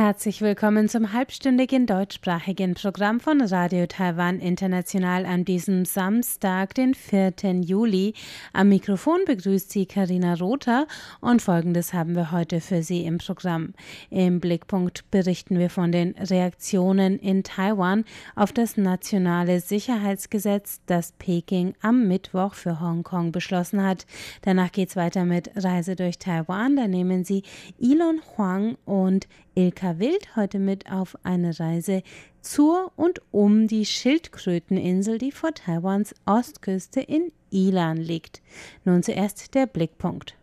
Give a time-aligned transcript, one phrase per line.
[0.00, 7.32] Herzlich willkommen zum halbstündigen deutschsprachigen Programm von Radio Taiwan International an diesem Samstag, den 4.
[7.62, 8.14] Juli.
[8.52, 10.86] Am Mikrofon begrüßt Sie Karina Rother
[11.20, 13.74] und Folgendes haben wir heute für Sie im Programm.
[14.08, 18.04] Im Blickpunkt berichten wir von den Reaktionen in Taiwan
[18.36, 24.06] auf das nationale Sicherheitsgesetz, das Peking am Mittwoch für Hongkong beschlossen hat.
[24.42, 26.76] Danach geht es weiter mit Reise durch Taiwan.
[26.76, 27.42] Da nehmen Sie
[27.80, 29.26] Elon Huang und
[29.58, 32.04] Ilka Wild heute mit auf eine Reise
[32.42, 38.40] zur und um die Schildkröteninsel, die vor Taiwans Ostküste in Ilan liegt.
[38.84, 40.37] Nun zuerst der Blickpunkt.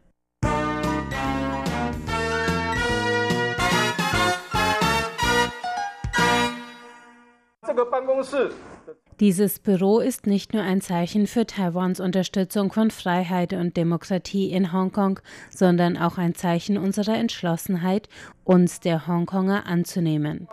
[9.22, 14.74] Dieses Büro ist nicht nur ein Zeichen für Taiwans Unterstützung von Freiheit und Demokratie in
[14.74, 18.10] Hongkong, sondern auch ein Zeichen unserer Entschlossenheit,
[18.44, 20.50] uns der Hongkonger anzunehmen.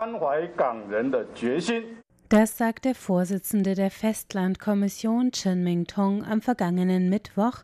[2.33, 7.59] Das sagt der Vorsitzende der Festlandkommission Chen Ming-tong am vergangenen Mittwoch,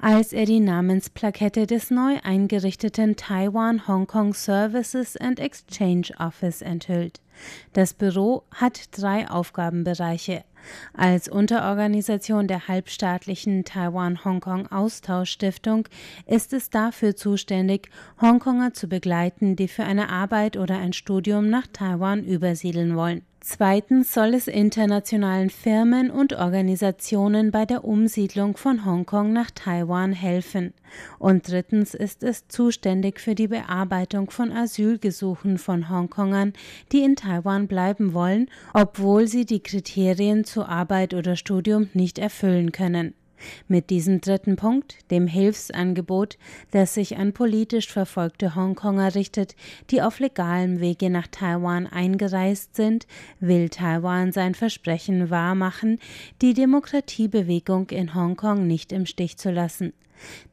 [0.00, 7.20] als er die Namensplakette des neu eingerichteten Taiwan Hong Kong Services and Exchange Office enthüllt.
[7.74, 10.42] Das Büro hat drei Aufgabenbereiche.
[10.94, 15.86] Als Unterorganisation der halbstaatlichen Taiwan-Hongkong-Austauschstiftung
[16.26, 17.90] ist es dafür zuständig,
[18.22, 23.20] Hongkonger zu begleiten, die für eine Arbeit oder ein Studium nach Taiwan übersiedeln wollen.
[23.46, 30.72] Zweitens soll es internationalen Firmen und Organisationen bei der Umsiedlung von Hongkong nach Taiwan helfen.
[31.18, 36.54] Und drittens ist es zuständig für die Bearbeitung von Asylgesuchen von Hongkongern,
[36.90, 42.72] die in Taiwan bleiben wollen, obwohl sie die Kriterien zu Arbeit oder Studium nicht erfüllen
[42.72, 43.12] können.
[43.68, 46.38] Mit diesem dritten Punkt, dem Hilfsangebot,
[46.70, 49.56] das sich an politisch verfolgte Hongkonger richtet,
[49.90, 53.06] die auf legalem Wege nach Taiwan eingereist sind,
[53.40, 55.98] will Taiwan sein Versprechen wahrmachen,
[56.42, 59.92] die Demokratiebewegung in Hongkong nicht im Stich zu lassen.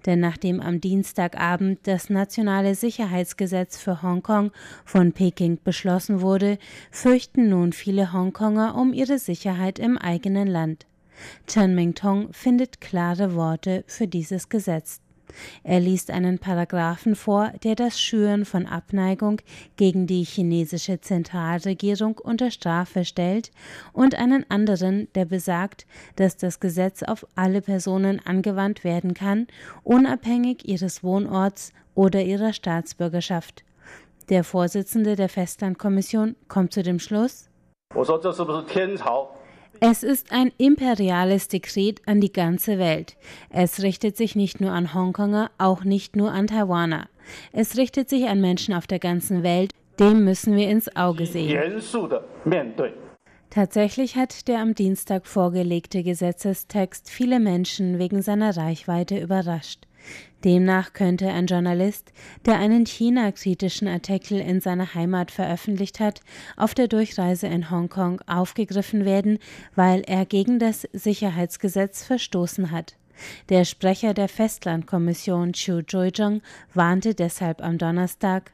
[0.06, 4.52] Denn nachdem am Dienstagabend das nationale Sicherheitsgesetz für Hongkong
[4.86, 6.58] von Peking beschlossen wurde,
[6.90, 10.88] fürchten nun viele Hongkonger um ihre Sicherheit im eigenen Land.
[11.48, 15.02] Chen Ming-tong findet klare Worte für dieses Gesetz.
[15.64, 19.42] Er liest einen Paragraphen vor, der das Schüren von Abneigung
[19.76, 23.52] gegen die chinesische Zentralregierung unter Strafe stellt,
[23.94, 29.48] und einen anderen, der besagt, dass das Gesetz auf alle Personen angewandt werden kann,
[29.84, 33.64] unabhängig ihres Wohnorts oder ihrer Staatsbürgerschaft.
[34.30, 37.50] Der Vorsitzende der Festlandkommission kommt zu dem Schluss,
[39.84, 43.18] es ist ein imperiales Dekret an die ganze Welt.
[43.50, 47.10] Es richtet sich nicht nur an Hongkonger, auch nicht nur an Taiwaner.
[47.52, 49.72] Es richtet sich an Menschen auf der ganzen Welt.
[50.00, 51.50] Dem müssen wir ins Auge sehen.
[53.50, 59.88] Tatsächlich hat der am Dienstag vorgelegte Gesetzestext viele Menschen wegen seiner Reichweite überrascht.
[60.44, 62.12] Demnach könnte ein Journalist,
[62.46, 66.22] der einen China-kritischen Artikel in seiner Heimat veröffentlicht hat,
[66.58, 69.40] auf der Durchreise in Hongkong aufgegriffen werden,
[69.76, 72.96] weil er gegen das Sicherheitsgesetz verstoßen hat.
[73.50, 76.42] Der Sprecher der Festlandkommission Chiu Joijong
[76.74, 78.52] warnte deshalb am Donnerstag,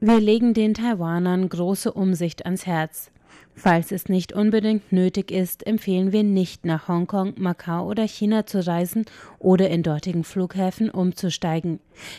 [0.00, 3.10] wir legen den Taiwanern große Umsicht ans Herz.
[3.56, 8.66] Falls es nicht unbedingt nötig ist, empfehlen wir nicht nach Hongkong, Macau oder China zu
[8.66, 9.06] reisen
[9.38, 11.78] oder in dortigen Flughäfen umzusteigen.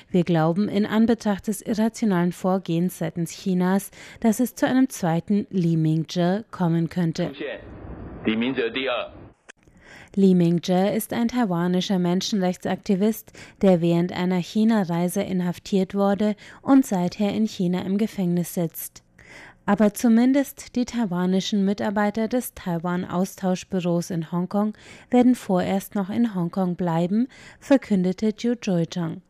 [0.10, 5.76] Wir glauben in Anbetracht des irrationalen Vorgehens seitens Chinas, dass es zu einem zweiten Li
[5.76, 7.32] Mingzhe kommen könnte.
[10.16, 17.46] Li Mingzhe ist ein taiwanischer Menschenrechtsaktivist, der während einer China-Reise inhaftiert wurde und seither in
[17.46, 19.05] China im Gefängnis sitzt.
[19.66, 24.74] Aber zumindest die taiwanischen Mitarbeiter des Taiwan-Austauschbüros in Hongkong
[25.10, 27.28] werden vorerst noch in Hongkong bleiben,
[27.60, 29.22] verkündete Jiu Joichang.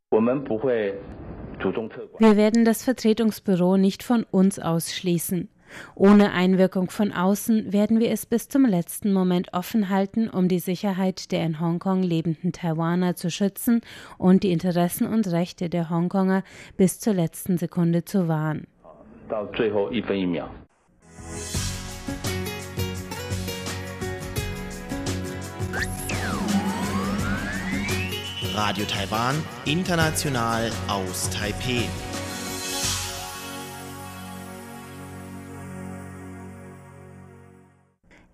[2.19, 5.47] Wir werden das Vertretungsbüro nicht von uns ausschließen.
[5.95, 10.59] Ohne Einwirkung von außen werden wir es bis zum letzten Moment offen halten, um die
[10.59, 13.81] Sicherheit der in Hongkong lebenden Taiwaner zu schützen
[14.17, 16.43] und die Interessen und Rechte der Hongkonger
[16.77, 18.67] bis zur letzten Sekunde zu wahren.
[19.29, 20.49] 到最后一分一秒。
[28.55, 29.35] Radio Taiwan,
[29.65, 31.89] international aus Taipei.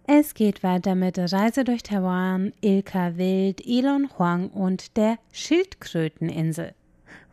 [0.05, 6.75] Es geht weiter mit Reise durch Taiwan, Ilka Wild, Elon Huang und der Schildkröteninsel.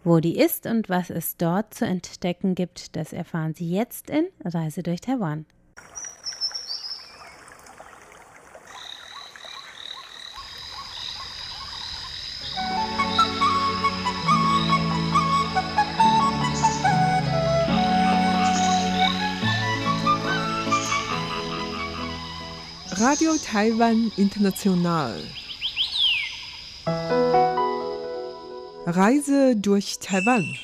[0.08, 4.26] Wo die ist und was es dort zu entdecken gibt, das erfahren Sie jetzt in
[4.42, 5.44] Reise durch Taiwan.
[22.96, 25.22] Radio Taiwan International.
[28.90, 30.56] Reise durch Taiwan.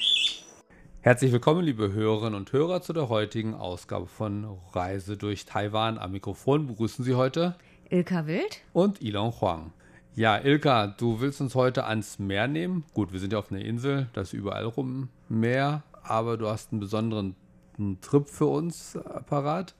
[1.03, 5.99] Herzlich willkommen, liebe Hörerinnen und Hörer, zu der heutigen Ausgabe von Reise durch Taiwan.
[5.99, 7.55] Am Mikrofon begrüßen Sie heute
[7.91, 9.75] Ilka Wild und Ilon Huang.
[10.15, 12.85] Ja, Ilka, du willst uns heute ans Meer nehmen.
[12.95, 16.73] Gut, wir sind ja auf einer Insel, da ist überall rum Meer, aber du hast
[16.73, 17.37] einen besonderen
[18.01, 19.75] Trip für uns parat.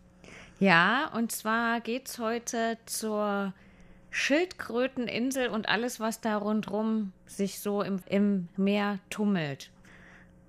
[0.61, 3.55] Ja, und zwar geht es heute zur
[4.15, 9.73] Schildkröteninsel und alles, was da rundherum sich so im, im Meer tummelt.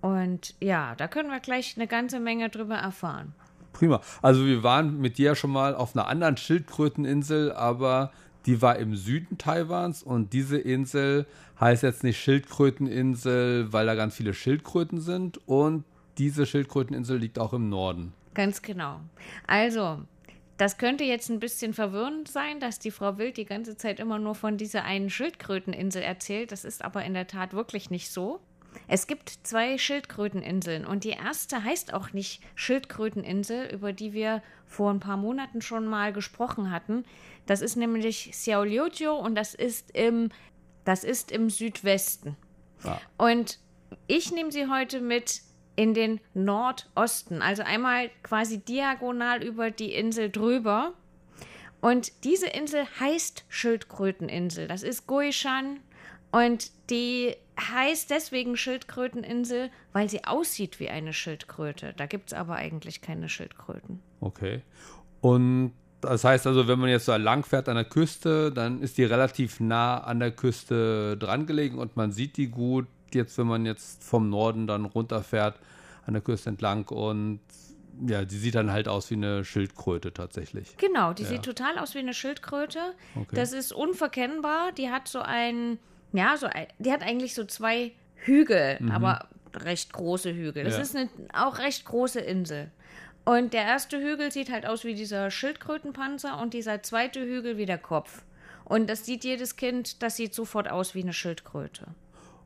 [0.02, 3.34] Und ja, da können wir gleich eine ganze Menge drüber erfahren.
[3.74, 4.02] Prima.
[4.22, 8.12] Also wir waren mit dir schon mal auf einer anderen Schildkröteninsel, aber
[8.46, 11.26] die war im Süden Taiwans und diese Insel
[11.60, 15.86] heißt jetzt nicht Schildkröteninsel, weil da ganz viele Schildkröten sind und
[16.20, 18.14] diese Schildkröteninsel liegt auch im Norden.
[18.36, 19.00] Ganz genau.
[19.48, 20.02] Also,
[20.58, 24.20] das könnte jetzt ein bisschen verwirrend sein, dass die Frau Wild die ganze Zeit immer
[24.20, 26.52] nur von dieser einen Schildkröteninsel erzählt.
[26.52, 28.40] Das ist aber in der Tat wirklich nicht so.
[28.88, 34.92] Es gibt zwei Schildkröteninseln und die erste heißt auch nicht Schildkröteninsel, über die wir vor
[34.92, 37.06] ein paar Monaten schon mal gesprochen hatten.
[37.46, 40.30] Das ist nämlich Xiaoliujiu und das ist im,
[40.84, 42.36] das ist im Südwesten.
[42.84, 43.00] Ja.
[43.18, 43.60] Und
[44.08, 45.42] ich nehme sie heute mit
[45.76, 50.94] in den Nordosten, also einmal quasi diagonal über die Insel drüber.
[51.82, 54.68] Und diese Insel heißt Schildkröteninsel.
[54.68, 55.80] Das ist Guishan
[56.32, 61.94] und die heißt deswegen Schildkröteninsel, weil sie aussieht wie eine Schildkröte.
[61.96, 64.02] Da gibt es aber eigentlich keine Schildkröten.
[64.20, 64.62] Okay.
[65.22, 68.98] Und das heißt also, wenn man jetzt so lang fährt an der Küste, dann ist
[68.98, 73.48] die relativ nah an der Küste dran gelegen und man sieht die gut jetzt, wenn
[73.48, 75.60] man jetzt vom Norden dann runterfährt,
[76.06, 77.40] an der Küste entlang und
[78.06, 80.76] ja, die sieht dann halt aus wie eine Schildkröte tatsächlich.
[80.78, 81.30] Genau, die ja.
[81.30, 82.80] sieht total aus wie eine Schildkröte.
[83.16, 83.36] Okay.
[83.36, 84.72] Das ist unverkennbar.
[84.74, 85.80] Die hat so ein,
[86.12, 88.92] ja, so ein, die hat eigentlich so zwei Hügel, mhm.
[88.92, 90.64] aber recht große Hügel.
[90.66, 90.82] Das ja.
[90.82, 92.72] ist eine auch recht große Insel.
[93.24, 97.66] Und der erste Hügel sieht halt aus wie dieser Schildkrötenpanzer und dieser zweite Hügel wie
[97.66, 98.24] der Kopf.
[98.66, 101.88] Und das sieht jedes Kind, das sieht sofort aus wie eine Schildkröte.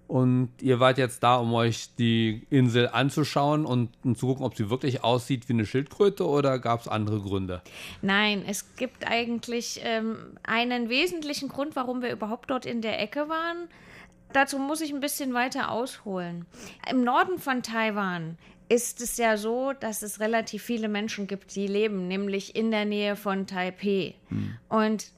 [0.09, 4.71] Und ihr wart jetzt da, um euch die Insel anzuschauen und, zu gucken, ob sie
[4.71, 7.61] wirklich aussieht wie eine Schildkröte oder gab es andere Gründe?
[8.01, 13.29] Nein, es gibt eigentlich ähm, einen wesentlichen Grund, warum wir überhaupt dort in der Ecke
[13.29, 13.67] waren.
[14.33, 16.47] Dazu muss ich ein bisschen weiter ausholen.
[16.89, 21.67] Im Norden von Taiwan ist es ja so, dass es relativ viele Menschen gibt, die
[21.67, 24.15] leben, nämlich in der Nähe von Taipei.
[24.29, 24.55] Hm.
[24.69, 25.11] Und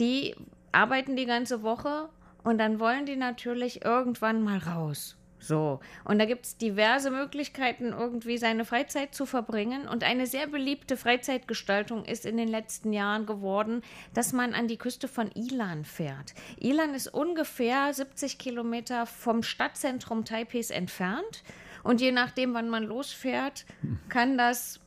[0.00, 0.34] die
[0.72, 2.08] arbeiten die ganze Woche
[2.44, 5.16] und dann wollen die natürlich irgendwann mal raus.
[5.44, 5.80] So.
[6.04, 9.86] Und da gibt es diverse Möglichkeiten, irgendwie seine Freizeit zu verbringen.
[9.86, 13.82] Und eine sehr beliebte Freizeitgestaltung ist in den letzten Jahren geworden,
[14.14, 16.34] dass man an die Küste von Ilan fährt.
[16.58, 21.42] Ilan ist ungefähr 70 Kilometer vom Stadtzentrum Taipehs entfernt.
[21.82, 23.66] Und je nachdem, wann man losfährt,
[24.08, 24.80] kann das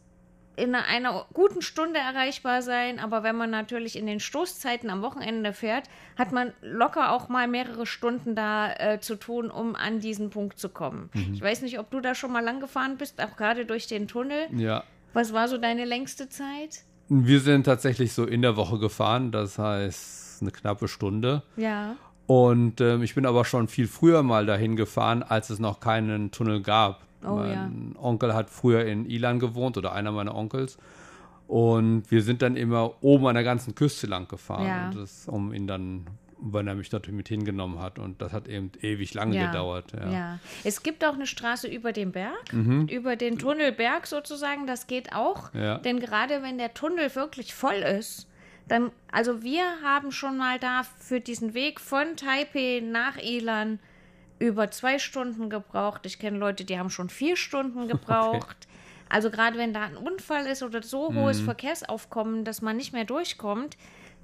[0.58, 5.54] in einer guten Stunde erreichbar sein, aber wenn man natürlich in den Stoßzeiten am Wochenende
[5.54, 5.88] fährt,
[6.18, 10.60] hat man locker auch mal mehrere Stunden da äh, zu tun, um an diesen Punkt
[10.60, 11.12] zu kommen.
[11.14, 11.36] Mhm.
[11.36, 14.08] Ich weiß nicht, ob du da schon mal lang gefahren bist, auch gerade durch den
[14.08, 14.48] Tunnel.
[14.52, 14.84] Ja.
[15.14, 16.84] Was war so deine längste Zeit?
[17.08, 21.44] Wir sind tatsächlich so in der Woche gefahren, das heißt eine knappe Stunde.
[21.56, 21.96] Ja.
[22.26, 26.32] Und ähm, ich bin aber schon viel früher mal dahin gefahren, als es noch keinen
[26.32, 27.07] Tunnel gab.
[27.24, 28.02] Oh, mein ja.
[28.02, 30.78] Onkel hat früher in Ilan gewohnt oder einer meiner Onkels.
[31.48, 34.92] Und wir sind dann immer oben an der ganzen Küste lang gefahren, ja.
[34.92, 36.06] das, um ihn dann,
[36.40, 38.00] weil er mich natürlich mit hingenommen hat.
[38.00, 39.48] Und das hat eben ewig lange ja.
[39.48, 39.94] gedauert.
[39.94, 40.12] Ja.
[40.12, 40.40] ja.
[40.66, 42.88] Es gibt auch eine Straße über den Berg, mhm.
[42.88, 44.68] über den Tunnelberg sozusagen.
[44.68, 45.54] Das geht auch.
[45.54, 45.78] Ja.
[45.78, 48.28] Denn gerade wenn der Tunnel wirklich voll ist,
[48.68, 53.80] dann, also wir haben schon mal da für diesen Weg von Taipei nach Ilan
[54.40, 56.06] über zwei Stunden gebraucht.
[56.06, 58.58] Ich kenne Leute, die haben schon vier Stunden gebraucht.
[58.60, 58.78] Okay.
[59.10, 61.46] Also gerade wenn da ein Unfall ist oder so hohes mhm.
[61.46, 63.78] Verkehrsaufkommen, dass man nicht mehr durchkommt,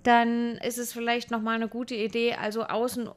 [0.03, 3.09] dann ist es vielleicht noch mal eine gute Idee, also außen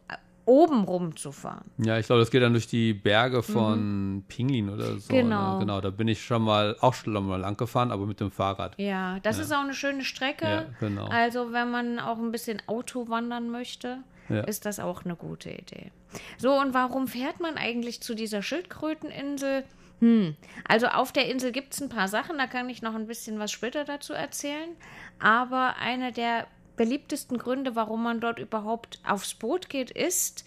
[0.45, 1.69] oben rumzufahren.
[1.79, 5.13] Ja, ich glaube, das geht dann durch die Berge von Pinglin oder so.
[5.13, 5.55] Genau.
[5.55, 5.61] Ne?
[5.61, 8.75] Genau, da bin ich schon mal auch schon mal lang gefahren, aber mit dem Fahrrad.
[8.79, 9.43] Ja, das Ja.
[9.43, 10.47] ist auch eine schöne Strecke.
[10.47, 11.07] Ja, genau.
[11.09, 13.99] Also, wenn man auch ein bisschen Auto wandern möchte,
[14.29, 14.41] Ja.
[14.43, 15.91] ist das auch eine gute Idee.
[16.39, 19.65] So, und warum fährt man eigentlich zu dieser Schildkröteninsel?
[20.01, 20.37] Hm,
[20.69, 23.39] also auf der Insel gibt es ein paar Sachen, da kann ich noch ein bisschen
[23.39, 24.71] was später dazu erzählen.
[25.19, 30.45] Aber einer der beliebtesten Gründe, warum man dort überhaupt aufs Boot geht, ist,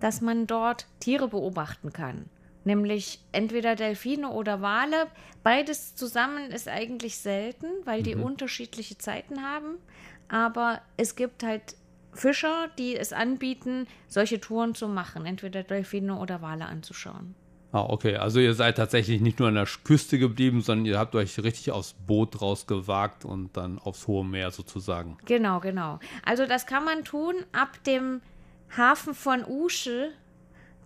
[0.00, 2.30] dass man dort Tiere beobachten kann.
[2.64, 5.06] Nämlich entweder Delfine oder Wale.
[5.42, 9.76] Beides zusammen ist eigentlich selten, weil die unterschiedliche Zeiten haben.
[10.28, 11.76] Aber es gibt halt
[12.12, 17.34] Fischer, die es anbieten, solche Touren zu machen, entweder Delfine oder Wale anzuschauen.
[17.70, 18.16] Ah, okay.
[18.16, 21.70] Also ihr seid tatsächlich nicht nur an der Küste geblieben, sondern ihr habt euch richtig
[21.70, 25.18] aufs Boot rausgewagt und dann aufs hohe Meer sozusagen.
[25.26, 26.00] Genau, genau.
[26.24, 28.22] Also das kann man tun ab dem
[28.74, 30.12] Hafen von Usche.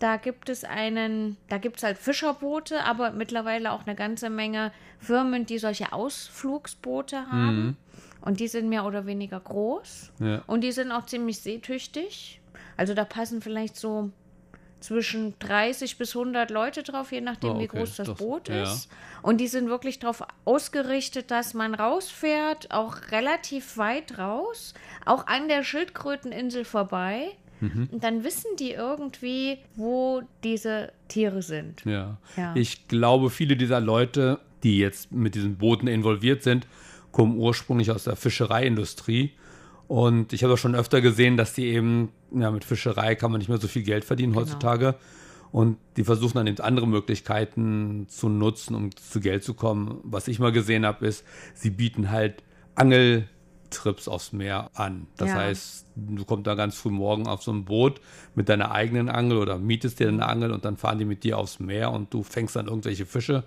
[0.00, 4.72] Da gibt es einen, da gibt es halt Fischerboote, aber mittlerweile auch eine ganze Menge
[4.98, 7.76] Firmen, die solche Ausflugsboote haben.
[8.22, 10.12] Und die sind mehr oder weniger groß.
[10.20, 10.42] Ja.
[10.46, 12.40] Und die sind auch ziemlich seetüchtig.
[12.76, 14.10] Also da passen vielleicht so
[14.80, 17.78] zwischen 30 bis 100 Leute drauf, je nachdem, Oh, wie okay.
[17.78, 18.64] groß das Das- Boot ja.
[18.64, 18.88] ist.
[19.22, 24.74] Und die sind wirklich darauf ausgerichtet, dass man rausfährt, auch relativ weit raus,
[25.04, 27.28] auch an der Schildkröteninsel vorbei.
[27.60, 27.90] Mhm.
[27.92, 31.84] Und dann wissen die irgendwie, wo diese Tiere sind.
[31.84, 32.16] Ja.
[32.36, 32.52] Ja.
[32.56, 36.66] Ich glaube, viele dieser Leute, die jetzt mit diesen Booten involviert sind,
[37.12, 39.32] kommen ursprünglich aus der Fischereiindustrie.
[39.88, 43.38] Und ich habe auch schon öfter gesehen, dass die eben, ja, mit Fischerei kann man
[43.38, 44.94] nicht mehr so viel Geld verdienen heutzutage.
[45.50, 49.98] Und die versuchen dann eben andere Möglichkeiten zu nutzen, um zu Geld zu kommen.
[50.02, 52.42] Was ich mal gesehen habe, ist, sie bieten halt
[52.74, 55.08] Angeltrips aufs Meer an.
[55.18, 55.34] Das Ja.
[55.36, 58.00] heißt, du kommst da ganz früh morgen auf so ein Boot
[58.34, 61.36] mit deiner eigenen Angel oder mietest dir eine Angel und dann fahren die mit dir
[61.36, 63.44] aufs Meer und du fängst dann irgendwelche Fische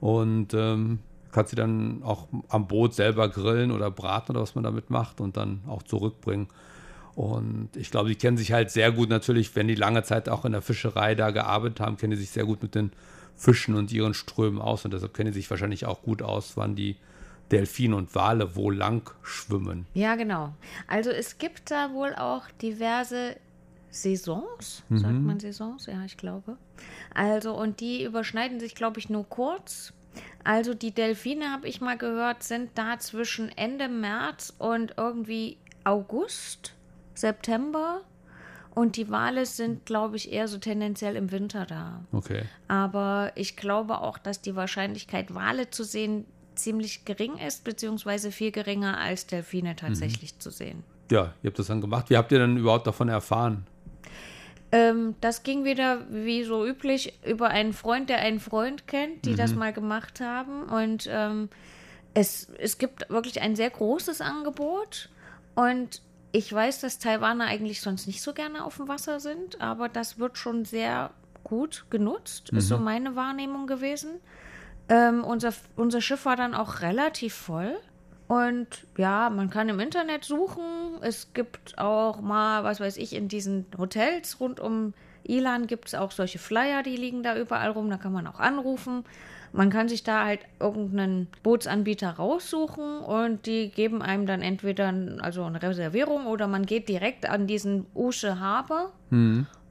[0.00, 1.00] und ähm,
[1.32, 5.20] kannst sie dann auch am Boot selber grillen oder braten oder was man damit macht
[5.20, 6.48] und dann auch zurückbringen.
[7.14, 10.44] Und ich glaube, die kennen sich halt sehr gut natürlich, wenn die lange Zeit auch
[10.44, 12.92] in der Fischerei da gearbeitet haben, kennen die sich sehr gut mit den
[13.36, 16.76] Fischen und ihren Strömen aus und deshalb kennen die sich wahrscheinlich auch gut aus, wann
[16.76, 16.96] die
[17.50, 19.86] Delfine und Wale wo lang schwimmen.
[19.94, 20.54] Ja, genau.
[20.86, 23.36] Also es gibt da wohl auch diverse
[23.90, 25.84] Saisons, sagt man Saisons?
[25.84, 26.56] Ja, ich glaube.
[27.14, 29.92] Also und die überschneiden sich, glaube ich, nur kurz.
[30.44, 36.74] Also die Delfine, habe ich mal gehört, sind da zwischen Ende März und irgendwie August,
[37.14, 38.00] September.
[38.74, 42.02] Und die Wale sind, glaube ich, eher so tendenziell im Winter da.
[42.10, 42.44] Okay.
[42.68, 48.50] Aber ich glaube auch, dass die Wahrscheinlichkeit, Wale zu sehen, ziemlich gering ist, beziehungsweise viel
[48.50, 50.84] geringer als Delfine tatsächlich zu sehen.
[51.10, 52.08] Ja, ihr habt das dann gemacht.
[52.08, 53.66] Wie habt ihr dann überhaupt davon erfahren?
[54.72, 59.36] Ähm, das ging wieder, wie so üblich, über einen Freund, der einen Freund kennt, die
[59.36, 60.64] das mal gemacht haben.
[60.64, 61.50] Und ähm,
[62.14, 65.10] es, es gibt wirklich ein sehr großes Angebot.
[65.54, 66.00] Und
[66.32, 70.18] ich weiß, dass Taiwaner eigentlich sonst nicht so gerne auf dem Wasser sind, aber das
[70.18, 71.10] wird schon sehr
[71.44, 74.20] gut genutzt, ist so meine Wahrnehmung gewesen.
[74.88, 77.76] Ähm, unser, unser Schiff war dann auch relativ voll.
[78.32, 80.62] Und ja, man kann im Internet suchen.
[81.02, 85.94] Es gibt auch mal, was weiß ich, in diesen Hotels rund um Ilan gibt es
[85.94, 87.90] auch solche Flyer, die liegen da überall rum.
[87.90, 89.04] Da kann man auch anrufen.
[89.52, 95.44] Man kann sich da halt irgendeinen Bootsanbieter raussuchen und die geben einem dann entweder also
[95.44, 98.92] eine Reservierung oder man geht direkt an diesen Usche Harbor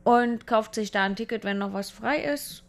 [0.03, 2.63] und kauft sich da ein Ticket, wenn noch was frei ist.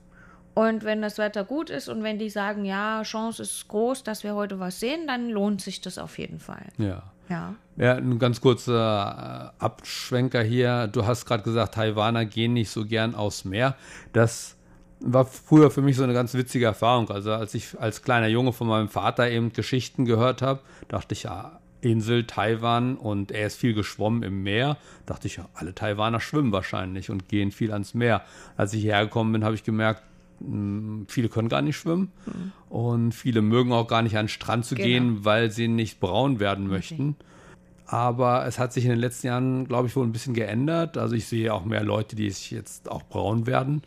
[0.55, 4.23] Und wenn das Wetter gut ist und wenn die sagen, ja, Chance ist groß, dass
[4.23, 6.67] wir heute was sehen, dann lohnt sich das auf jeden Fall.
[6.79, 7.05] Ja.
[7.29, 7.55] Ja.
[7.77, 10.89] Ja, ein ganz kurzer äh, Abschwenker hier.
[10.89, 13.77] Du hast gerade gesagt, Taiwaner gehen nicht so gern aufs Meer.
[14.13, 14.57] Das
[15.01, 17.11] war früher für mich so eine ganz witzige Erfahrung.
[17.11, 21.23] Also als ich als kleiner Junge von meinem Vater eben Geschichten gehört habe, dachte ich,
[21.23, 24.77] ja, Insel Taiwan und er ist viel geschwommen im Meer.
[25.07, 28.23] Dachte ich, ja, alle Taiwaner schwimmen wahrscheinlich und gehen viel ans Meer.
[28.57, 30.03] Als ich hierher gekommen bin, habe ich gemerkt,
[31.09, 32.11] viele können gar nicht schwimmen
[32.69, 34.87] und viele mögen auch gar nicht an den Strand zu Genau.
[34.87, 37.17] gehen, weil sie nicht braun werden möchten.
[37.87, 40.97] Aber es hat sich in den letzten Jahren, glaube ich, wohl ein bisschen geändert.
[40.97, 43.83] Also ich sehe auch mehr Leute, die sich jetzt auch braun werden.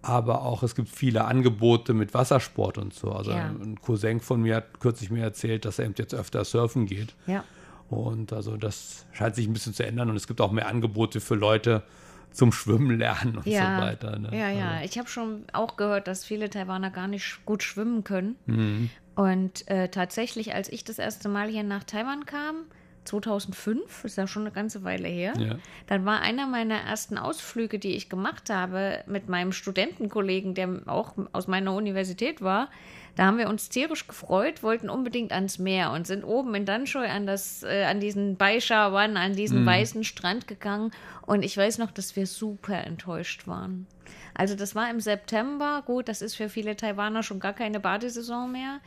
[0.00, 3.10] Aber auch es gibt viele Angebote mit Wassersport und so.
[3.10, 3.46] Also Ja.
[3.48, 7.14] ein Cousin von mir hat kürzlich mir erzählt, dass er eben jetzt öfter surfen geht.
[7.26, 7.42] Ja.
[7.90, 10.08] Und also das scheint sich ein bisschen zu ändern.
[10.08, 11.82] Und es gibt auch mehr Angebote für Leute
[12.32, 14.18] zum Schwimmen lernen und Ja, so weiter.
[14.18, 14.30] Ne?
[14.32, 14.70] ja, ja.
[14.72, 18.36] Also, Ich habe schon auch gehört, dass viele Taiwaner gar nicht gut schwimmen können.
[18.46, 18.90] Mhm.
[19.14, 22.64] Und äh, tatsächlich, als ich das erste Mal hier nach Taiwan kam,
[23.04, 25.32] 2005, ist ja schon eine ganze Weile her.
[25.38, 25.56] Ja.
[25.86, 31.14] Dann war einer meiner ersten Ausflüge, die ich gemacht habe, mit meinem Studentenkollegen, der auch
[31.32, 32.68] aus meiner Universität war.
[33.14, 37.06] Da haben wir uns tierisch gefreut, wollten unbedingt ans Meer und sind oben in Danschoy
[37.06, 40.92] an, das, äh, an diesen Baishawan, an diesen weißen Strand gegangen.
[41.26, 43.86] Und ich weiß noch, dass wir super enttäuscht waren.
[44.34, 45.82] Also das war im September.
[45.86, 48.80] Gut, das ist für viele Taiwaner schon gar keine Badesaison mehr.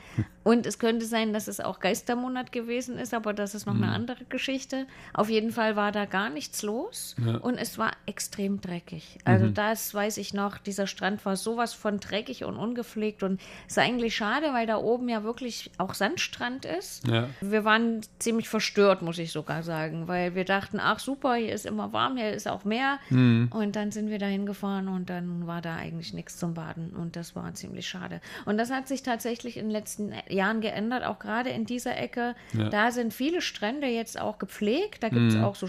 [0.44, 3.90] Und es könnte sein, dass es auch Geistermonat gewesen ist, aber das ist noch eine
[3.90, 4.86] andere Geschichte.
[5.14, 9.18] Auf jeden Fall war da gar nichts los und es war extrem dreckig.
[9.26, 13.74] Also das weiß ich noch, dieser Strand war sowas von dreckig und ungepflegt und es
[13.74, 17.08] ist eigentlich schade, weil da oben ja wirklich auch Sandstrand ist.
[17.08, 17.28] Ja.
[17.42, 21.66] Wir waren ziemlich verstört, muss ich sogar sagen, weil wir dachten, ach super, hier ist
[21.66, 23.00] immer warm, hier ist auch Meer.
[23.10, 27.16] Und dann sind wir da hingefahren und dann war da eigentlich nichts zum Baden und
[27.16, 28.22] das war ziemlich schade.
[28.46, 32.36] Und das hat sich tatsächlich in den letzten Jahren geändert, auch gerade in dieser Ecke.
[32.54, 32.70] Ja.
[32.70, 35.68] Da sind viele Strände jetzt auch gepflegt, da gibt es auch so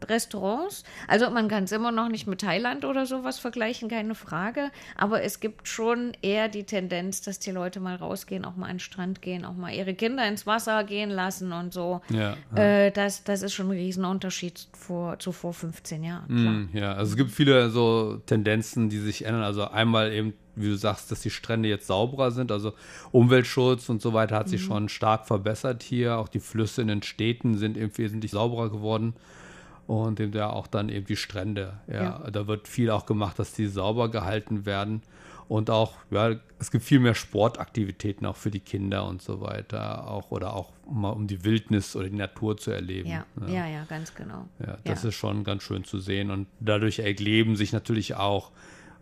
[0.00, 0.84] Strandrestaurants.
[1.08, 4.70] Also man kann es immer noch nicht mit Thailand oder sowas vergleichen, keine Frage.
[4.96, 8.74] Aber es gibt schon eher die Tendenz, dass die Leute mal rausgehen, auch mal an
[8.74, 12.00] den Strand gehen, auch mal ihre Kinder ins Wasser gehen lassen und so.
[12.10, 16.70] Ja, Äh, das, das ist schon ein Riesenunterschied vor, zu vor 15 Jahren.
[16.72, 19.42] Mm, Ja, also es gibt viele so Tendenzen, die sich ändern.
[19.42, 22.52] Also einmal eben, wie du sagst, dass die Strände jetzt sauberer sind.
[22.52, 22.72] Also
[23.12, 26.18] Umweltschutz und so weiter hat sich schon stark verbessert hier.
[26.18, 29.14] Auch die Flüsse in den Städten sind eben wesentlich sauberer geworden.
[29.90, 31.80] Und eben ja auch dann eben die Strände.
[31.92, 35.02] Ja, da wird viel auch gemacht, dass die sauber gehalten werden.
[35.48, 40.06] Und auch, ja, es gibt viel mehr Sportaktivitäten auch für die Kinder und so weiter.
[40.08, 43.08] Auch, oder auch mal um die Wildnis oder die Natur zu erleben.
[43.10, 44.46] Ja, ja, ja, ganz genau.
[44.64, 45.08] Ja, das Ja.
[45.08, 46.30] ist schon ganz schön zu sehen.
[46.30, 48.52] Und dadurch erleben sich natürlich auch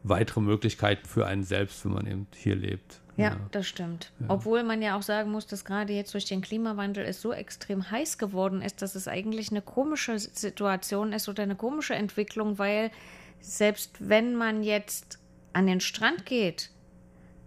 [0.05, 3.03] weitere Möglichkeiten für einen selbst, wenn man eben hier lebt.
[3.19, 4.13] Ja, das stimmt.
[4.29, 7.91] Obwohl man ja auch sagen muss, dass gerade jetzt durch den Klimawandel es so extrem
[7.91, 12.93] heiß geworden ist, dass es eigentlich eine komische Situation ist oder eine komische Entwicklung, weil
[13.41, 15.19] selbst wenn man jetzt
[15.53, 16.71] an den Strand geht,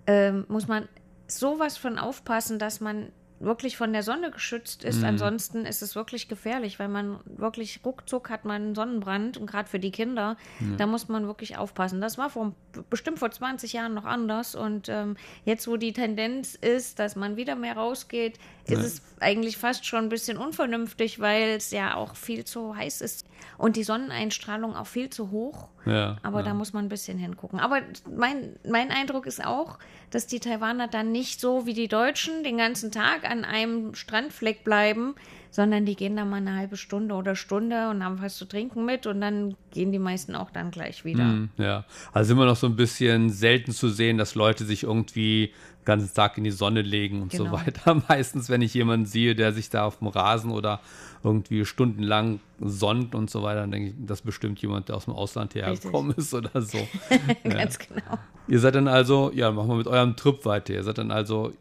[0.07, 0.89] ähm, muss man
[1.27, 5.03] sowas von aufpassen, dass man wirklich von der Sonne geschützt ist.
[5.03, 9.67] Ansonsten ist es wirklich gefährlich, weil man wirklich ruckzuck hat man einen Sonnenbrand und gerade
[9.67, 10.37] für die Kinder,
[10.77, 12.01] da muss man wirklich aufpassen.
[12.01, 12.53] Das war vor,
[12.89, 17.35] bestimmt vor 20 Jahren noch anders und ähm, jetzt, wo die Tendenz ist, dass man
[17.35, 22.15] wieder mehr rausgeht, ist es eigentlich fast schon ein bisschen unvernünftig, weil es ja auch
[22.15, 23.25] viel zu heiß ist
[23.57, 25.69] und die Sonneneinstrahlung auch viel zu hoch.
[25.85, 26.45] Ja, Aber ja.
[26.45, 27.59] da muss man ein bisschen hingucken.
[27.59, 27.81] Aber
[28.15, 29.79] mein, mein Eindruck ist auch,
[30.11, 34.63] dass die Taiwaner dann nicht so wie die Deutschen den ganzen Tag an einem Strandfleck
[34.63, 35.15] bleiben,
[35.49, 38.85] sondern die gehen da mal eine halbe Stunde oder Stunde und haben was zu trinken
[38.85, 41.23] mit und dann gehen die meisten auch dann gleich wieder.
[41.23, 45.53] Hm, Ja, also immer noch so ein bisschen selten zu sehen, dass Leute sich irgendwie
[45.85, 47.57] ganzen Tag in die Sonne legen und so Genau.
[47.57, 48.01] weiter.
[48.07, 50.79] Meistens, wenn ich jemanden sehe, der sich da auf dem Rasen oder
[51.23, 55.05] irgendwie stundenlang sonnt und so weiter, dann denke ich, das ist bestimmt jemand, der aus
[55.05, 55.91] dem Ausland hierher Richtig.
[55.91, 56.77] gekommen ist oder so.
[57.43, 58.17] Ganz genau.
[58.47, 60.73] Ihr seid dann also, ja, machen wir mit eurem Trip weiter.
[60.73, 61.53] Ihr seid dann also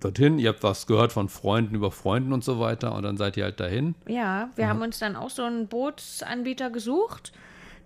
[0.00, 3.36] dorthin, ihr habt was gehört von Freunden über Freunden und so weiter und dann seid
[3.36, 3.94] ihr halt dahin.
[4.06, 7.32] Ja, wir haben uns dann auch so einen Bootsanbieter gesucht.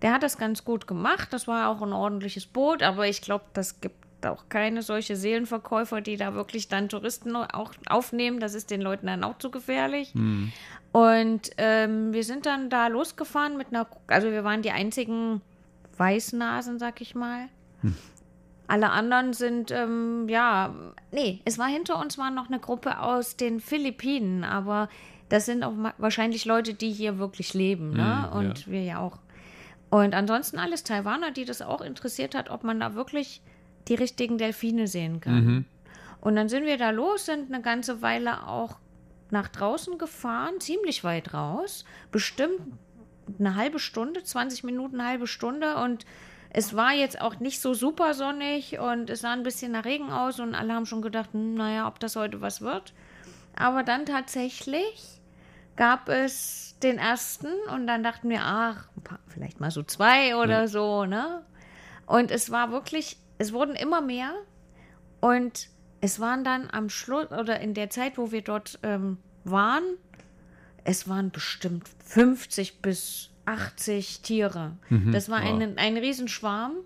[0.03, 1.29] Der hat das ganz gut gemacht.
[1.33, 3.97] Das war auch ein ordentliches Boot, aber ich glaube, das gibt
[4.27, 8.41] auch keine solche Seelenverkäufer, die da wirklich dann Touristen auch aufnehmen.
[8.41, 10.13] Das ist den Leuten dann auch zu gefährlich.
[10.93, 15.41] Und ähm, wir sind dann da losgefahren mit einer, also wir waren die einzigen
[15.97, 17.49] Weißnasen, sag ich mal.
[18.69, 20.75] Alle anderen sind, ähm, ja,
[21.11, 24.89] nee, es war hinter uns war noch eine Gruppe aus den Philippinen, aber
[25.29, 28.29] das sind auch wahrscheinlich Leute, die hier wirklich leben, ne?
[28.31, 29.19] Mm, Und wir ja auch.
[29.91, 33.43] Und ansonsten alles Taiwaner, die das auch interessiert hat, ob man da wirklich
[33.89, 35.47] die richtigen Delfine sehen kann.
[36.21, 38.77] Und dann sind wir da los, sind eine ganze Weile auch
[39.31, 42.61] nach draußen gefahren, ziemlich weit raus, bestimmt
[43.39, 46.05] eine halbe Stunde, 20 Minuten, eine halbe Stunde und
[46.51, 50.11] es war jetzt auch nicht so super sonnig und es sah ein bisschen nach Regen
[50.11, 52.93] aus und alle haben schon gedacht, hm, naja, ob das heute was wird.
[53.57, 55.21] Aber dann tatsächlich
[55.77, 58.89] gab es den ersten und dann dachten wir, ach,
[59.29, 61.43] vielleicht mal so zwei oder so, ne?
[62.05, 64.35] Und es war wirklich, es wurden immer mehr
[65.21, 65.69] und
[66.01, 69.83] es waren dann am Schluss oder in der Zeit, wo wir dort ähm, waren,
[70.85, 74.77] es waren bestimmt 50 bis 80 Tiere.
[75.13, 76.77] das war ein, ein Riesenschwarm.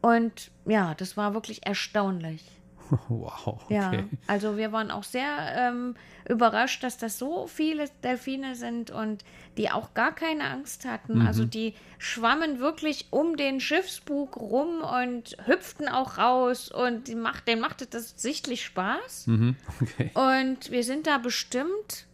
[0.00, 2.44] Und ja, das war wirklich erstaunlich.
[3.08, 4.04] Wow, Ja, okay.
[4.26, 5.94] also wir waren auch sehr ähm,
[6.28, 9.24] überrascht, dass das so viele Delfine sind und
[9.56, 11.22] die auch gar keine Angst hatten.
[11.26, 17.48] Also die schwammen wirklich um den Schiffsbug rum und hüpften auch raus und die macht,
[17.48, 19.28] denen machte das sichtlich Spaß.
[19.28, 20.10] Mhm, okay.
[20.14, 22.06] Und wir sind da bestimmt,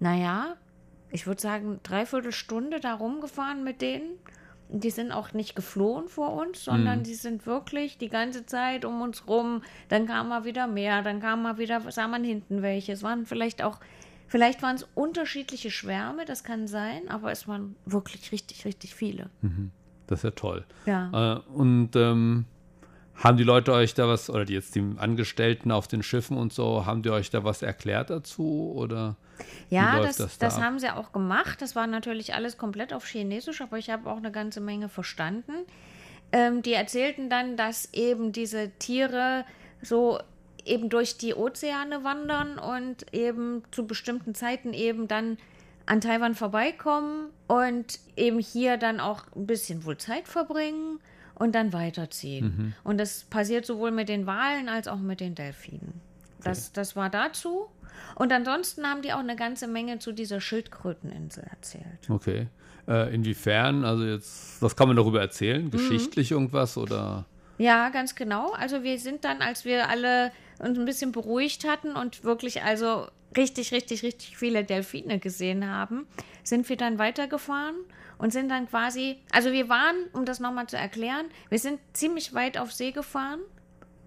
[0.00, 0.56] naja,
[1.10, 4.18] ich würde sagen, dreiviertel Stunde da rumgefahren mit denen.
[4.74, 7.02] Die sind auch nicht geflohen vor uns, sondern Mhm.
[7.04, 9.62] die sind wirklich die ganze Zeit um uns rum.
[9.88, 12.92] Dann kam mal wieder mehr, dann kam mal wieder, sah man hinten welche.
[12.92, 13.80] Es waren vielleicht auch,
[14.28, 19.28] vielleicht waren es unterschiedliche Schwärme, das kann sein, aber es waren wirklich richtig, richtig viele.
[20.06, 20.64] Das ist ja toll.
[20.86, 21.36] Ja.
[21.36, 22.46] Äh, und ähm,
[23.14, 26.52] haben die Leute euch da was, oder die jetzt die Angestellten auf den Schiffen und
[26.54, 28.72] so, haben die euch da was erklärt dazu?
[28.74, 29.16] Oder
[29.70, 30.66] Ja, das, das das, da ab?
[30.66, 31.62] haben sie auch gemacht.
[31.62, 35.52] Das war natürlich alles komplett auf Chinesisch, aber ich habe auch eine ganze Menge verstanden.
[36.32, 39.44] Ähm, die erzählten dann, dass eben diese Tiere
[39.82, 40.18] so
[40.64, 45.38] eben durch die Ozeane wandern und eben zu bestimmten Zeiten eben dann
[45.86, 51.00] an Taiwan vorbeikommen und eben hier dann auch ein bisschen wohl Zeit verbringen
[51.34, 52.44] und dann weiterziehen.
[52.44, 52.74] Mhm.
[52.84, 56.00] Und das passiert sowohl mit den Walen als auch mit den Delfinen.
[56.42, 57.68] Das, das war dazu.
[58.14, 62.08] Und ansonsten haben die auch eine ganze Menge zu dieser Schildkröteninsel erzählt.
[62.08, 62.48] okay.
[62.88, 63.84] Äh, inwiefern?
[63.84, 65.70] Also jetzt, was kann man darüber erzählen?
[65.70, 67.26] Geschichtlich irgendwas oder?
[67.58, 68.50] Ja, ganz genau.
[68.52, 73.06] Also wir sind dann, als wir alle uns ein bisschen beruhigt hatten und wirklich also
[73.36, 76.06] richtig, richtig, richtig viele Delfine gesehen haben,
[76.42, 77.76] sind wir dann weitergefahren
[78.18, 82.34] und sind dann quasi, also wir waren, um das nochmal zu erklären, wir sind ziemlich
[82.34, 83.40] weit auf See gefahren,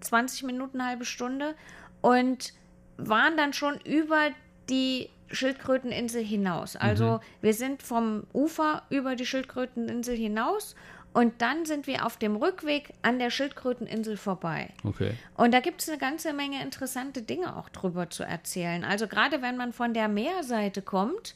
[0.00, 1.54] 20 Minuten, eine halbe Stunde
[2.00, 2.52] und
[2.96, 4.30] waren dann schon über
[4.68, 6.76] die Schildkröteninsel hinaus.
[6.76, 10.76] Also wir sind vom Ufer über die Schildkröteninsel hinaus
[11.12, 14.68] und dann sind wir auf dem Rückweg an der Schildkröteninsel vorbei.
[14.84, 15.14] Okay.
[15.34, 18.84] Und da gibt es eine ganze Menge interessante Dinge auch drüber zu erzählen.
[18.84, 21.34] Also gerade wenn man von der Meerseite kommt,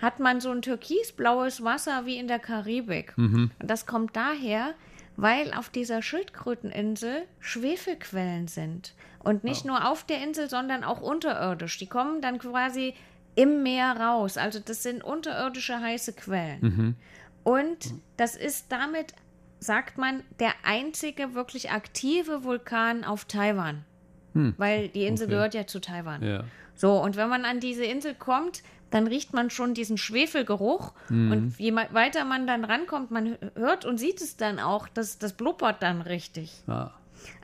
[0.00, 3.14] hat man so ein türkisblaues Wasser wie in der Karibik.
[3.16, 4.74] Und das kommt daher,
[5.16, 8.94] weil auf dieser Schildkröteninsel Schwefelquellen sind.
[9.20, 11.78] Und nicht nur auf der Insel, sondern auch unterirdisch.
[11.78, 12.94] Die kommen dann quasi
[13.34, 14.36] im Meer raus.
[14.36, 16.96] Also das sind unterirdische heiße Quellen.
[17.42, 19.14] Und das ist damit,
[19.58, 23.84] sagt man, der einzige wirklich aktive Vulkan auf Taiwan.
[24.58, 25.34] Weil die Insel okay.
[25.34, 26.22] gehört ja zu Taiwan.
[26.22, 26.44] Ja.
[26.74, 30.92] So, und wenn man an diese Insel kommt, dann riecht man schon diesen Schwefelgeruch.
[31.08, 35.32] Und je weiter man dann rankommt, man hört und sieht es dann auch, das, das
[35.32, 36.62] blubbert dann richtig.
[36.66, 36.90] Ah,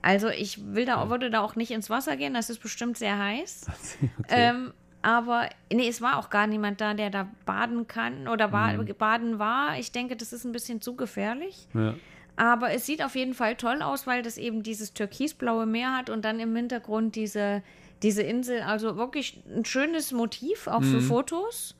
[0.02, 3.18] Also ich will da, würde da auch nicht ins Wasser gehen, das ist bestimmt sehr
[3.18, 3.66] heiß.
[4.20, 4.28] okay.
[4.28, 8.76] Ähm, aber nee, es war auch gar niemand da, der da baden kann oder ba
[8.96, 9.76] baden war.
[9.78, 11.66] Ich denke, das ist ein bisschen zu gefährlich.
[11.74, 11.94] ja.
[12.34, 16.08] Aber es sieht auf jeden Fall toll aus, weil das eben dieses türkisblaue Meer hat
[16.08, 17.62] und dann im Hintergrund diese,
[18.02, 18.62] diese Insel.
[18.62, 21.74] Also wirklich ein schönes Motiv, auch für Fotos.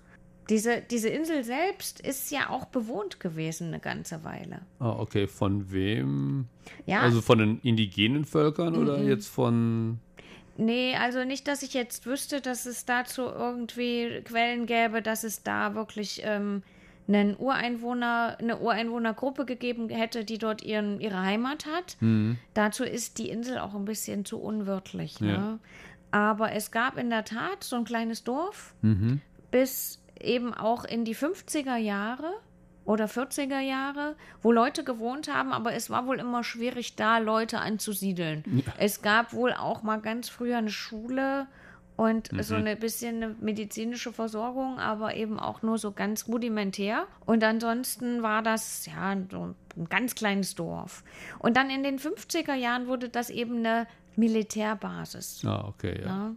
[0.49, 4.63] Diese, diese Insel selbst ist ja auch bewohnt gewesen eine ganze Weile.
[4.81, 5.27] Ah, okay.
[5.29, 6.47] Von wem?
[6.85, 9.99] Ja, Also von den indigenen Völkern oder jetzt von.
[10.57, 15.43] nee, also nicht, dass ich jetzt wüsste, dass es dazu irgendwie Quellen gäbe, dass es
[15.45, 16.63] da wirklich ähm,
[17.09, 21.97] einen Ureinwohner, eine Ureinwohnergruppe gegeben hätte, die dort ihren, ihre Heimat hat.
[22.55, 25.21] Dazu ist die Insel auch ein bisschen zu unwirtlich.
[25.21, 25.33] Ne?
[25.33, 25.59] Ja.
[26.12, 28.75] Aber es gab in der Tat so ein kleines Dorf
[29.51, 32.33] bis eben auch in die 50er Jahre
[32.85, 37.59] oder 40er Jahre, wo Leute gewohnt haben, aber es war wohl immer schwierig, da Leute
[37.59, 38.44] anzusiedeln.
[38.79, 41.46] Es gab wohl auch mal ganz früher eine Schule
[41.96, 47.07] und so eine bisschen eine medizinische Versorgung, aber eben auch nur so ganz rudimentär.
[47.27, 51.05] Und ansonsten war das ja so ein ganz kleines Dorf.
[51.38, 55.44] Und dann in den 50er Jahren wurde das eben eine Militärbasis.
[55.44, 56.07] Ah, okay, ja.
[56.07, 56.35] Ja.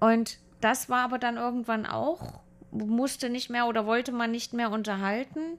[0.00, 4.70] Und das war aber dann irgendwann auch, musste nicht mehr oder wollte man nicht mehr
[4.70, 5.58] unterhalten.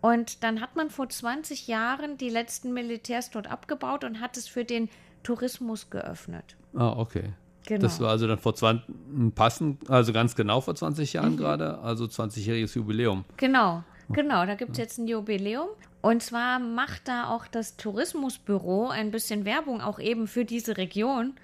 [0.00, 4.46] Und dann hat man vor 20 Jahren die letzten Militärs dort abgebaut und hat es
[4.46, 4.88] für den
[5.22, 6.56] Tourismus geöffnet.
[6.74, 7.32] Ah, okay.
[7.66, 7.80] Genau.
[7.82, 11.36] Das war also dann vor 20, passend, also ganz genau vor 20 Jahren Mhm.
[11.38, 13.24] gerade, also 20-jähriges Jubiläum.
[13.36, 15.68] Genau, genau, da gibt es jetzt ein Jubiläum.
[16.06, 21.34] Und zwar macht da auch das Tourismusbüro ein bisschen Werbung auch eben für diese Region.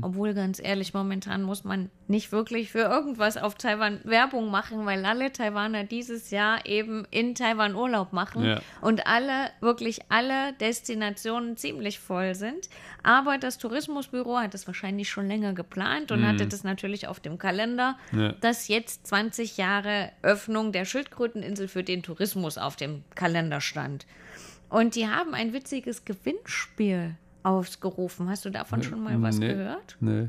[0.00, 5.04] Obwohl ganz ehrlich, momentan muss man nicht wirklich für irgendwas auf Taiwan Werbung machen, weil
[5.06, 8.60] alle Taiwaner dieses Jahr eben in Taiwan Urlaub machen Ja.
[8.80, 12.68] und alle, wirklich alle Destinationen ziemlich voll sind.
[13.02, 17.38] Aber das Tourismusbüro hat das wahrscheinlich schon länger geplant und hatte das natürlich auf dem
[17.38, 18.32] Kalender, Ja.
[18.40, 24.06] dass jetzt 20 Jahre Öffnung der Schildkröteninsel für den Tourismus auf dem Kalender stand.
[24.68, 28.28] Und die haben ein witziges Gewinnspiel ausgerufen.
[28.28, 29.48] Hast du davon schon mal was Nee.
[29.48, 29.96] gehört?
[30.00, 30.28] Nee.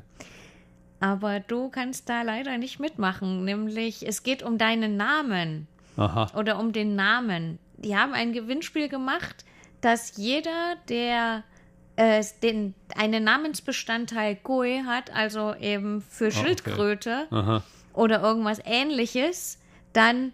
[0.99, 3.45] Aber du kannst da leider nicht mitmachen.
[3.45, 5.67] Nämlich, es geht um deinen Namen
[5.97, 6.31] Aha.
[6.35, 7.59] oder um den Namen.
[7.77, 9.45] Die haben ein Gewinnspiel gemacht,
[9.81, 11.43] dass jeder, der
[11.95, 16.35] äh, den, einen Namensbestandteil Gui hat, also eben für okay.
[16.41, 17.63] Schildkröte Aha.
[17.93, 19.59] oder irgendwas ähnliches,
[19.91, 20.33] dann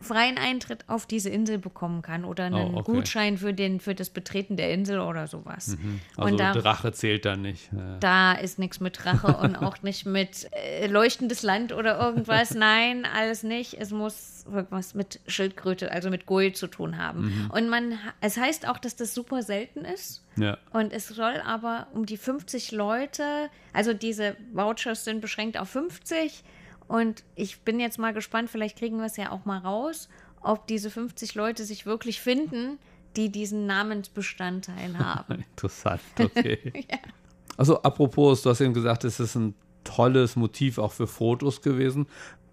[0.00, 2.92] freien Eintritt auf diese Insel bekommen kann oder einen Oh, okay.
[2.92, 5.76] Gutschein für, den, für das Betreten der Insel oder sowas.
[6.16, 7.70] Also und da, Drache zählt dann nicht.
[7.72, 7.96] Ja.
[7.98, 12.54] da ist nichts mit Drache und auch nicht mit äh, leuchtendes Land oder irgendwas.
[12.54, 13.74] Nein, alles nicht.
[13.80, 17.50] Es muss irgendwas mit Schildkröte, also mit Goi zu tun haben.
[17.52, 20.24] Und man, es heißt auch, dass das super selten ist.
[20.36, 20.58] Ja.
[20.72, 26.42] Und es soll aber um die 50 Leute, also diese Vouchers sind beschränkt auf 50.
[26.90, 30.08] Und ich bin jetzt mal gespannt, vielleicht kriegen wir es ja auch mal raus,
[30.40, 32.80] ob diese 50 Leute sich wirklich finden,
[33.14, 35.44] die diesen Namensbestandteil haben.
[35.52, 36.84] Interessant, okay.
[37.56, 42.06] Also apropos, du hast eben gesagt, es ist ein tolles Motiv auch für Fotos gewesen.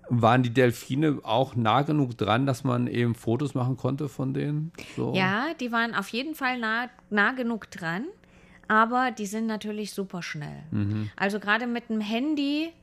[0.09, 4.71] Waren die Delfine auch nah genug dran, dass man eben Fotos machen konnte von denen?
[4.97, 5.15] So?
[5.15, 8.03] Ja, die waren auf jeden Fall nah, nah genug dran,
[8.67, 10.63] aber die sind natürlich super schnell.
[10.71, 11.09] Mhm.
[11.15, 12.73] Also gerade mit dem Handy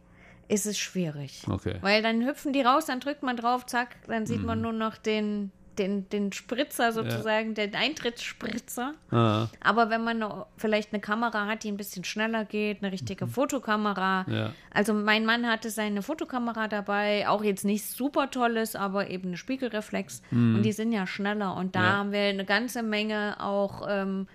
[0.48, 1.42] ist es schwierig.
[1.48, 1.76] Okay.
[1.80, 4.46] Weil dann hüpfen die raus, dann drückt man drauf, zack, dann sieht Mhm.
[4.46, 8.94] man nur noch den, den, den Spritzer sozusagen, den Eintrittsspritzer.
[9.10, 12.92] Ah, Aber wenn man ne, vielleicht eine Kamera hat, die ein bisschen schneller geht, eine
[12.92, 14.24] richtige Fotokamera.
[14.26, 14.32] Mhm.
[14.34, 14.52] Ja.
[14.72, 19.36] Also mein Mann hatte seine Fotokamera dabei, auch jetzt nicht super tolles, aber eben eine
[19.36, 20.22] Spiegelreflex.
[20.30, 21.56] Und die sind ja schneller.
[21.56, 21.84] Und da Mhm.
[21.86, 21.92] Ja.
[21.96, 24.28] haben wir eine ganze Menge auch ähm,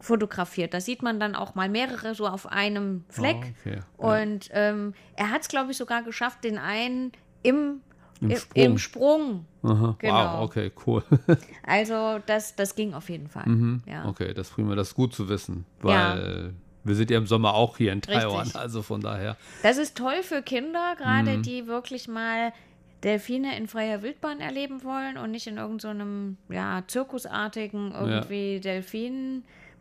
[0.00, 0.74] fotografiert.
[0.74, 3.36] Da sieht man dann auch mal mehrere so auf einem Fleck.
[3.64, 3.80] Oh, okay.
[3.96, 7.80] Und ähm, er hat es, glaube ich, sogar geschafft, den einen im,
[8.20, 8.64] Im im, Sprung.
[8.64, 9.46] im Sprung.
[9.62, 9.96] Aha.
[9.98, 10.38] Genau.
[10.38, 11.02] Wow, okay, cool.
[11.66, 13.44] Also das, das ging auf jeden Fall.
[13.86, 14.06] Ja.
[14.06, 17.54] Okay, das ist prima, das ist gut zu wissen, weil wir sind ja im Sommer
[17.54, 18.14] auch hier in Richtig.
[18.22, 19.36] Taiwan, also von daher.
[19.62, 21.42] Das ist toll für Kinder, gerade Mhm.
[21.42, 22.52] die wirklich mal
[23.04, 28.60] Delfine in freier Wildbahn erleben wollen und nicht in irgendeinem ja, zirkusartigen irgendwie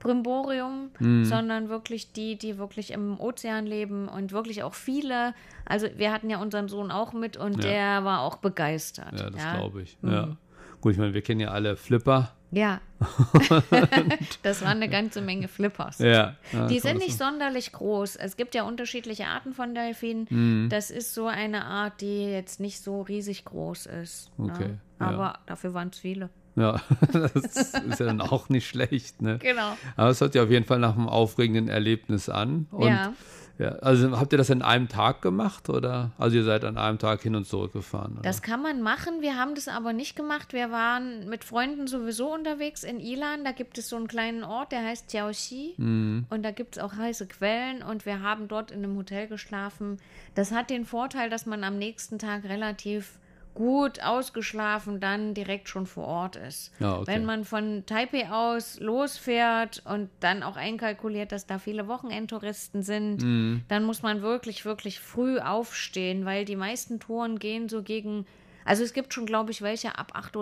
[0.08, 1.26] Delfin-Brimborium, Mhm.
[1.26, 5.34] sondern wirklich die, die wirklich im Ozean leben und wirklich auch viele.
[5.66, 7.70] Also wir hatten ja unseren Sohn auch mit und Ja.
[7.70, 9.20] der war auch begeistert.
[9.20, 9.54] Ja, das ja.
[9.54, 9.58] Mhm.
[9.58, 9.98] glaube ich.
[10.02, 10.38] Ja.
[10.82, 12.32] Gut, ich meine, wir kennen ja alle Flipper.
[12.52, 12.80] Ja.
[14.44, 16.00] das waren eine ganze Menge Flippers.
[16.00, 16.36] Ja.
[16.54, 18.16] ja Die sind nicht so- sonderlich groß.
[18.16, 20.28] Es gibt ja unterschiedliche Arten von Delfinen.
[20.30, 20.70] Mhm.
[20.70, 24.32] Das ist so eine Art, die jetzt nicht so riesig groß ist.
[24.38, 24.80] Okay, Ne?
[25.02, 25.06] ja.
[25.08, 26.30] Aber dafür waren es viele.
[26.58, 26.82] Ja,
[27.14, 29.38] das ist ja dann auch nicht schlecht, ne?
[29.38, 29.78] Genau.
[29.96, 32.66] Aber es hört sich auf jeden Fall nach einem aufregenden Erlebnis an.
[32.72, 33.14] Und, Ja.
[33.60, 33.70] ja.
[33.80, 36.12] Also habt ihr das in einem Tag gemacht oder?
[36.18, 38.22] Also ihr seid an einem Tag hin und zurück gefahren, oder?
[38.24, 39.22] Das kann man machen.
[39.22, 40.52] Wir haben das aber nicht gemacht.
[40.52, 43.44] Wir waren mit Freunden sowieso unterwegs in Ilan.
[43.44, 45.76] Da gibt es so einen kleinen Ort, der heißt Jiaoxi.
[45.78, 46.26] Mhm.
[46.32, 47.84] Und da gibt es auch heiße Quellen.
[47.84, 49.98] Und wir haben dort in einem Hotel geschlafen.
[50.34, 53.20] Das hat den Vorteil, dass man am nächsten Tag relativ
[53.58, 56.72] gut ausgeschlafen dann direkt schon vor Ort ist.
[56.80, 57.08] Ja, okay.
[57.08, 63.24] Wenn man von Taipei aus losfährt und dann auch einkalkuliert, dass da viele Wochenendtouristen sind,
[63.24, 63.64] Mhm.
[63.68, 68.28] dann muss man wirklich, wirklich früh aufstehen, weil die meisten Touren gehen so gegen,
[68.64, 70.36] also es gibt schon, glaube ich, welche ab 8.30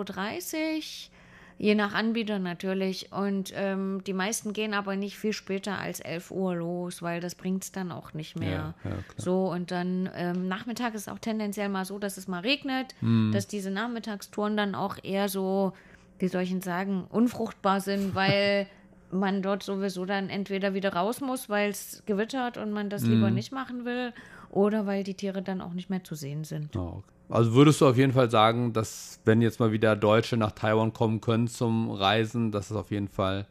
[1.08, 1.15] Uhr,
[1.58, 3.12] je nach Anbieter natürlich.
[3.12, 7.34] Und ähm, die meisten gehen aber nicht viel später als 11 Uhr los, weil das
[7.34, 8.74] bringt es dann auch nicht mehr.
[8.84, 12.40] Ja, ja, so, und dann ähm, Nachmittag ist auch tendenziell mal so, dass es mal
[12.40, 13.32] regnet, Mhm.
[13.32, 15.72] dass diese Nachmittagstouren dann auch eher so,
[16.18, 18.66] wie soll ich denn sagen, unfruchtbar sind, weil
[19.10, 23.10] man dort sowieso dann entweder wieder raus muss, weil es gewittert und man das Mhm.
[23.10, 24.12] lieber nicht machen will,
[24.50, 26.74] oder weil die Tiere dann auch nicht mehr zu sehen sind.
[26.74, 27.02] Ja, okay.
[27.28, 30.92] Also würdest du auf jeden Fall sagen, dass wenn jetzt mal wieder Deutsche nach Taiwan
[30.92, 33.46] kommen können zum Reisen, dass es auf jeden Fall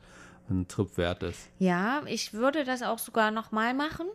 [0.49, 1.49] ein Trip wert ist?
[1.59, 4.07] Ja, ich würde das auch sogar nochmal machen.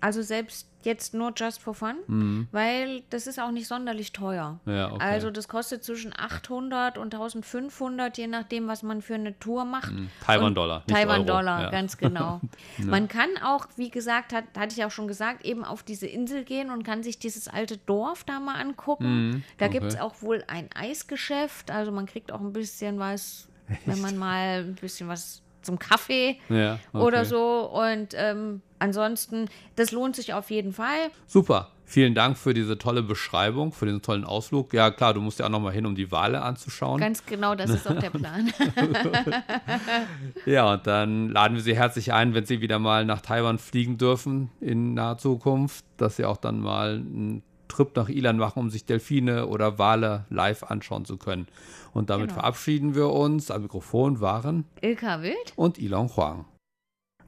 [0.00, 4.60] Also selbst jetzt nur just for fun, weil das ist auch nicht sonderlich teuer.
[4.64, 4.72] Mhm.
[4.72, 5.02] Ja, okay.
[5.04, 9.92] Also das kostet zwischen 800 und 1500, je nachdem, was man für eine Tour macht.
[10.24, 11.70] Taiwan-Dollar, nicht Taiwan-Dollar, Euro, ja.
[11.70, 12.40] ganz genau.
[12.78, 16.44] Man kann auch, wie gesagt, hat, hatte ich auch schon gesagt, eben auf diese Insel
[16.44, 19.42] gehen und kann sich dieses alte Dorf da mal angucken.
[19.58, 20.06] da gibt es Mhm, okay.
[20.08, 23.48] auch wohl ein Eisgeschäft, also man kriegt auch ein bisschen was,
[23.86, 27.04] wenn man mal ein bisschen was zum Kaffee Ja, okay.
[27.04, 27.70] oder so.
[27.70, 31.10] Und ähm, ansonsten, das lohnt sich auf jeden Fall.
[31.26, 31.72] Super.
[31.88, 34.74] Vielen Dank für diese tolle Beschreibung, für diesen tollen Ausflug.
[34.74, 36.98] Ja, klar, du musst ja auch noch mal hin, um die Wale anzuschauen.
[37.00, 38.52] Ganz genau, das ist auch der Plan.
[40.46, 43.98] Ja, und dann laden wir Sie herzlich ein, wenn Sie wieder mal nach Taiwan fliegen
[43.98, 48.70] dürfen in naher Zukunft, dass Sie auch dann mal einen Trip nach Ilan machen, um
[48.70, 51.46] sich Delfine oder Wale live anschauen zu können.
[51.92, 52.40] Und damit Genau.
[52.40, 53.50] verabschieden wir uns.
[53.50, 55.52] Am Mikrofon waren Ilka Wild.
[55.56, 56.44] und Ilon Huang.